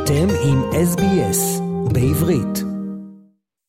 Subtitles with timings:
[0.00, 1.60] אתם עם SBS
[1.92, 2.58] בעברית.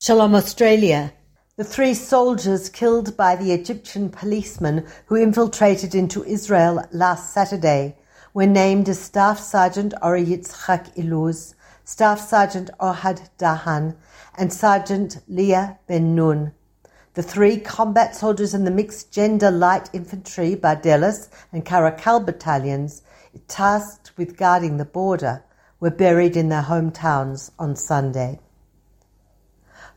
[0.04, 1.12] Shalom Australia.
[1.58, 7.96] The three soldiers killed by the Egyptian policemen who infiltrated into Israel last Saturday
[8.34, 11.40] were named as Staff Sergeant Ori Yitzchak Iluz,
[11.84, 13.96] Staff Sergeant Ohad Dahan,
[14.40, 16.52] and Sergeant Leah Ben Nun.
[17.18, 23.02] The three combat soldiers in the mixed gender light infantry Bardelis and Caracal battalions,
[23.48, 25.44] tasked with guarding the border,
[25.83, 28.39] were buried in their hometowns on Sunday.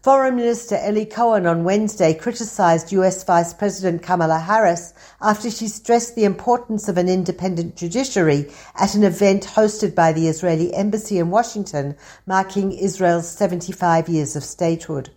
[0.01, 6.15] Foreign Minister Eli Cohen on Wednesday criticized US Vice President Kamala Harris after she stressed
[6.15, 11.29] the importance of an independent judiciary at an event hosted by the Israeli Embassy in
[11.29, 11.95] Washington
[12.25, 15.11] marking Israel's 75 years of statehood.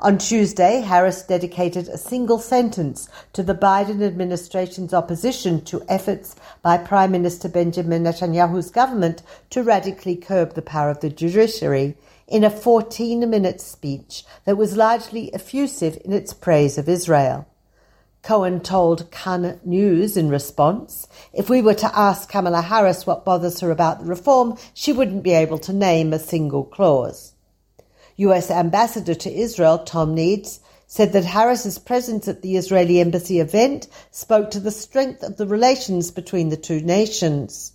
[0.00, 6.78] On Tuesday, Harris dedicated a single sentence to the Biden administration's opposition to efforts by
[6.78, 11.96] Prime Minister Benjamin Netanyahu's government to radically curb the power of the judiciary
[12.28, 17.48] in a 14 minute speech that was largely effusive in its praise of Israel.
[18.22, 23.58] Cohen told Kan News in response, if we were to ask Kamala Harris what bothers
[23.60, 27.32] her about the reform, she wouldn't be able to name a single clause.
[28.18, 33.86] US Ambassador to Israel, Tom Nides, said that Harris's presence at the Israeli embassy event
[34.10, 37.72] spoke to the strength of the relations between the two nations.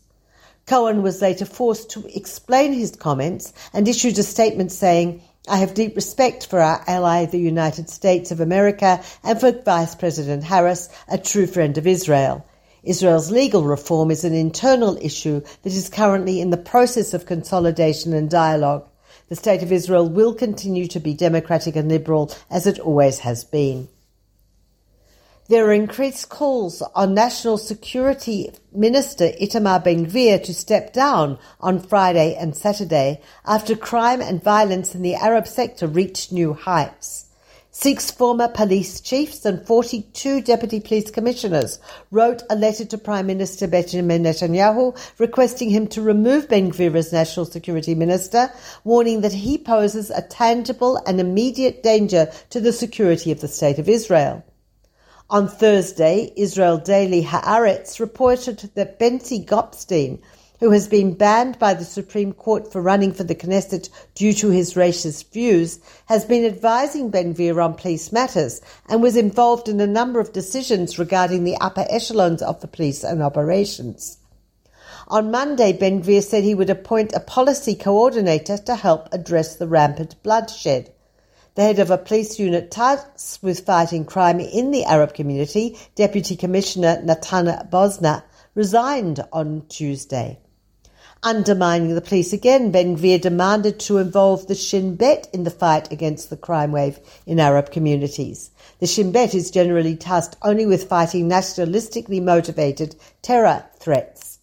[0.65, 5.73] Cohen was later forced to explain his comments and issued a statement saying, I have
[5.73, 10.89] deep respect for our ally, the United States of America, and for Vice President Harris,
[11.07, 12.45] a true friend of Israel.
[12.83, 18.11] Israel's legal reform is an internal issue that is currently in the process of consolidation
[18.13, 18.85] and dialogue.
[19.29, 23.43] The State of Israel will continue to be democratic and liberal as it always has
[23.43, 23.87] been.
[25.49, 32.35] There are increased calls on National Security Minister Itamar Ben-Gvir to step down on Friday
[32.35, 37.25] and Saturday after crime and violence in the Arab sector reached new heights.
[37.75, 41.79] Six former police chiefs and 42 deputy police commissioners
[42.11, 47.11] wrote a letter to Prime Minister Benjamin Netanyahu requesting him to remove Ben Gvir as
[47.11, 48.51] National Security Minister,
[48.83, 53.79] warning that he poses a tangible and immediate danger to the security of the State
[53.79, 54.45] of Israel.
[55.31, 60.21] On Thursday, Israel Daily Haaretz reported that Benzi Gopstein,
[60.59, 64.49] who has been banned by the Supreme Court for running for the Knesset due to
[64.49, 69.87] his racist views, has been advising Ben on police matters and was involved in a
[69.87, 74.17] number of decisions regarding the upper echelons of the police and operations.
[75.09, 80.15] On Monday, Ben said he would appoint a policy coordinator to help address the rampant
[80.23, 80.93] bloodshed.
[81.55, 86.35] The head of a police unit tasked with fighting crime in the Arab community, Deputy
[86.35, 88.23] Commissioner Natana Bouzna,
[88.55, 90.39] resigned on Tuesday.
[91.23, 95.89] Undermining the police again, Ben Gvir demanded to involve the Shin Bet in the fight
[95.89, 98.51] against the crime wave in Arab communities.
[98.79, 104.39] The Shin Bet is generally tasked only with fighting nationalistically motivated terror threats.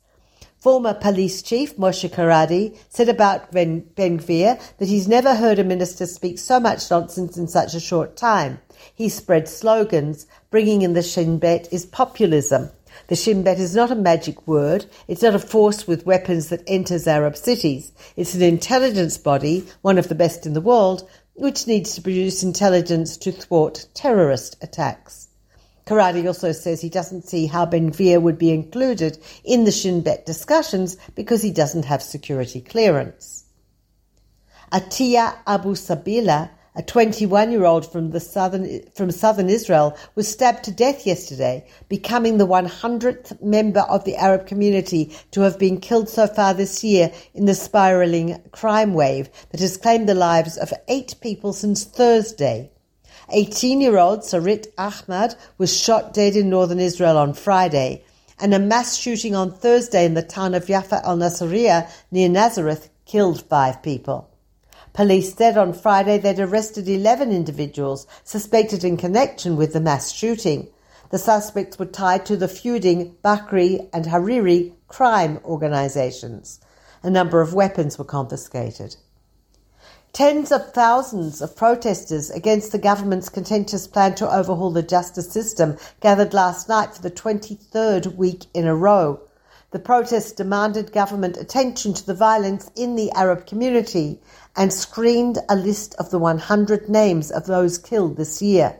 [0.58, 6.06] Former police chief Moshe Karadi said about Ben, Gvir that he's never heard a minister
[6.06, 8.58] speak so much nonsense in such a short time.
[8.94, 10.26] He spread slogans.
[10.50, 12.70] Bringing in the Shin Bet is populism.
[13.06, 14.86] The Shin Bet is not a magic word.
[15.08, 17.92] It's not a force with weapons that enters Arab cities.
[18.16, 22.42] It's an intelligence body, one of the best in the world, which needs to produce
[22.42, 25.28] intelligence to thwart terrorist attacks.
[25.86, 30.02] Karadi also says he doesn't see how Ben Gvir would be included in the Shin
[30.02, 33.44] Bet discussions because he doesn't have security clearance.
[34.70, 40.62] Atiya Abu Sabila, a 21 year old from, the southern, from southern Israel, was stabbed
[40.64, 46.08] to death yesterday, becoming the 100th member of the Arab community to have been killed
[46.08, 50.72] so far this year in the spiraling crime wave that has claimed the lives of
[50.86, 52.70] eight people since Thursday.
[53.32, 58.04] 18 year old Sarit Ahmad was shot dead in northern Israel on Friday,
[58.38, 62.90] and a mass shooting on Thursday in the town of Yafa al Nasiriyah near Nazareth
[63.06, 64.29] killed five people.
[64.92, 70.68] Police said on Friday they'd arrested 11 individuals suspected in connection with the mass shooting.
[71.10, 76.60] The suspects were tied to the feuding Bakri and Hariri crime organizations.
[77.02, 78.96] A number of weapons were confiscated.
[80.12, 85.76] Tens of thousands of protesters against the government's contentious plan to overhaul the justice system
[86.00, 89.20] gathered last night for the 23rd week in a row.
[89.70, 94.20] The protests demanded government attention to the violence in the Arab community
[94.60, 98.78] and screened a list of the 100 names of those killed this year.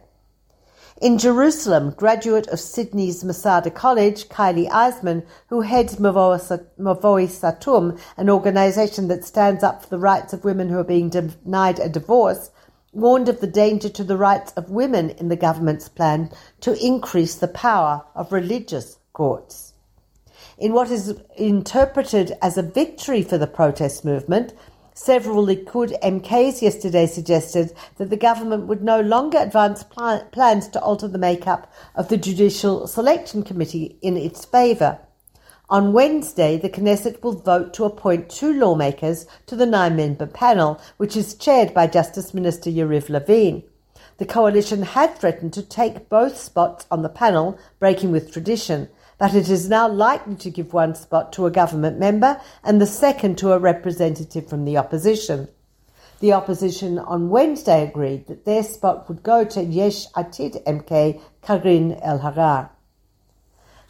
[1.01, 6.39] In Jerusalem, graduate of Sydney's Masada College, Kylie Eisman, who heads Mavoi
[6.79, 11.79] Satum, an organisation that stands up for the rights of women who are being denied
[11.79, 12.51] a divorce,
[12.93, 16.31] warned of the danger to the rights of women in the government's plan
[16.61, 19.73] to increase the power of religious courts.
[20.59, 24.53] In what is interpreted as a victory for the protest movement,
[25.03, 30.81] Several Likud MKs yesterday suggested that the government would no longer advance pl- plans to
[30.83, 34.99] alter the makeup of the Judicial Selection Committee in its favour.
[35.71, 40.79] On Wednesday, the Knesset will vote to appoint two lawmakers to the nine member panel,
[40.99, 43.63] which is chaired by Justice Minister Yariv Levin.
[44.19, 49.35] The coalition had threatened to take both spots on the panel, breaking with tradition but
[49.35, 53.37] it is now likely to give one spot to a government member and the second
[53.37, 55.47] to a representative from the opposition.
[56.21, 62.01] The opposition on Wednesday agreed that their spot would go to Yesh Atid MK Karine
[62.03, 62.71] Elharar.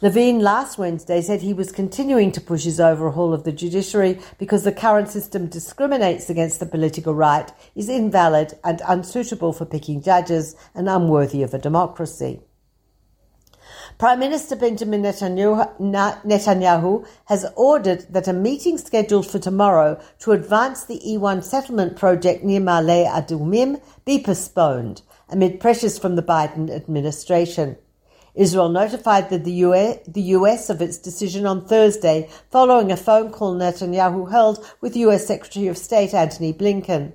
[0.01, 4.65] Levin last Wednesday said he was continuing to push his overhaul of the judiciary because
[4.65, 10.55] the current system discriminates against the political right, is invalid and unsuitable for picking judges,
[10.75, 12.41] and unworthy of a democracy.
[14.01, 20.99] Prime Minister Benjamin Netanyahu has ordered that a meeting scheduled for tomorrow to advance the
[21.05, 27.77] E1 settlement project near Ma'ale Adumim be postponed amid pressures from the Biden administration.
[28.33, 33.53] Israel notified the US, the US of its decision on Thursday following a phone call
[33.53, 37.13] Netanyahu held with US Secretary of State Antony Blinken.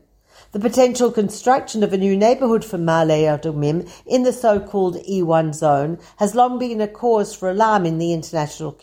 [0.53, 5.99] The potential construction of a new neighbourhood for Ma'ale Adumim in the so-called E1 zone
[6.19, 8.79] has long been a cause for alarm in the international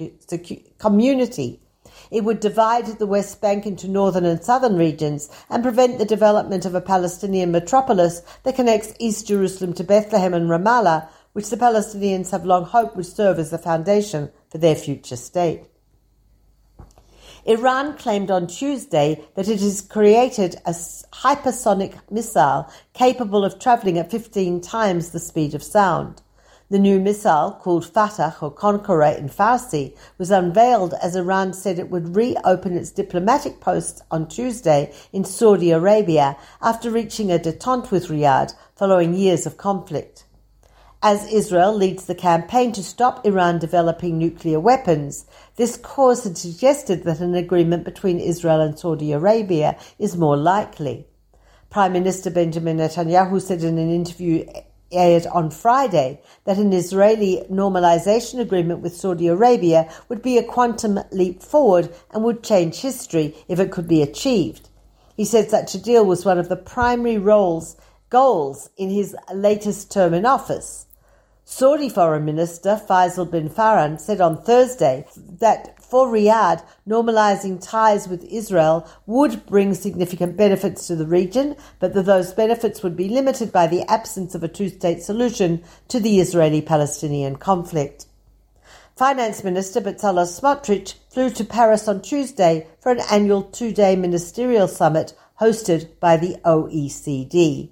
[0.78, 1.62] community.
[2.12, 6.66] It would divide the West Bank into northern and southern regions and prevent the development
[6.66, 12.32] of a Palestinian metropolis that connects East Jerusalem to Bethlehem and Ramallah, which the Palestinians
[12.32, 15.64] have long hoped would serve as the foundation for their future state.
[17.46, 24.10] Iran claimed on Tuesday that it has created a hypersonic missile capable of traveling at
[24.10, 26.22] 15 times the speed of sound.
[26.70, 31.92] The new missile, called Fattah or Conqueror in Farsi, was unveiled as Iran said it
[31.92, 38.08] would reopen its diplomatic posts on Tuesday in Saudi Arabia after reaching a detente with
[38.08, 40.23] Riyadh following years of conflict.
[41.06, 45.26] As Israel leads the campaign to stop Iran developing nuclear weapons,
[45.58, 51.06] this cause had suggested that an agreement between Israel and Saudi Arabia is more likely.
[51.70, 54.46] Prime Minister Benjamin Netanyahu said in an interview
[54.94, 61.02] aired on Friday that an Israeli normalization agreement with Saudi Arabia would be a quantum
[61.12, 64.70] leap forward and would change history if it could be achieved.
[65.18, 67.76] He said such a deal was one of the primary roles,
[68.10, 70.86] goals in his latest term in office.
[71.46, 75.06] Saudi Foreign Minister Faisal bin Farhan said on Thursday
[75.40, 81.94] that for Riyadh, normalizing ties with Israel would bring significant benefits to the region, but
[81.94, 86.00] that those benefits would be limited by the absence of a two state solution to
[86.00, 88.06] the Israeli Palestinian conflict.
[88.96, 94.70] Finance Minister Bezalel Smotrich flew to Paris on Tuesday for an annual two day ministerial
[94.70, 97.70] summit hosted by the OECD.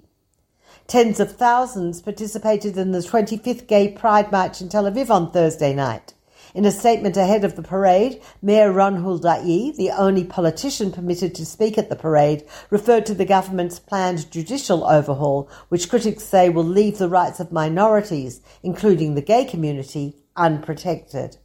[0.92, 5.72] Tens of thousands participated in the 25th Gay Pride March in Tel Aviv on Thursday
[5.72, 6.12] night.
[6.54, 11.46] In a statement ahead of the parade, Mayor Ron Huldai, the only politician permitted to
[11.46, 16.62] speak at the parade, referred to the government's planned judicial overhaul, which critics say will
[16.62, 21.38] leave the rights of minorities, including the gay community, unprotected.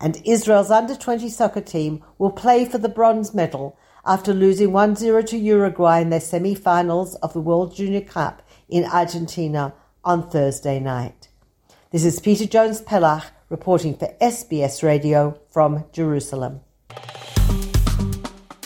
[0.00, 4.96] And Israel's under 20 soccer team will play for the bronze medal after losing 1
[4.96, 8.41] 0 to Uruguay in their semi finals of the World Junior Cup
[8.76, 11.28] in Argentina on Thursday night.
[11.92, 16.52] This is Peta Jones Pellach reporting for SBS Radio from Jerusalem.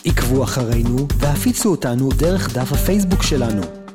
[0.05, 3.86] עקבו אחרינו והפיצו אותנו דרך דף הפייסבוק שלנו.